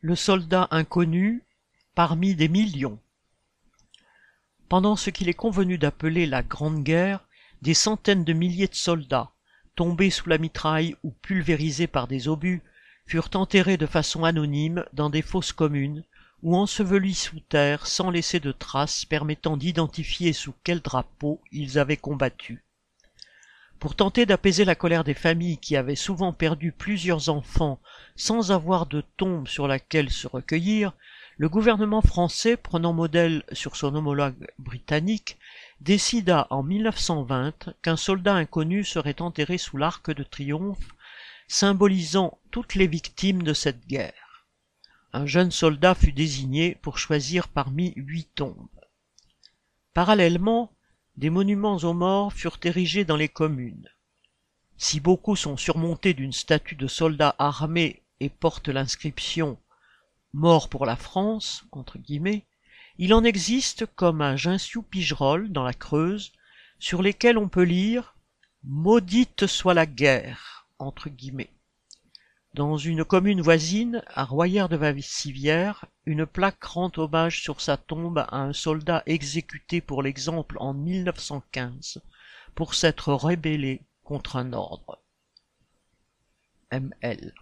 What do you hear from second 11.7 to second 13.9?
par des obus, furent enterrés de